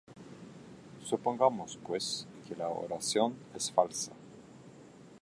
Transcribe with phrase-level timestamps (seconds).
[1.03, 4.11] Supongamos, pues, que la oración es falsa.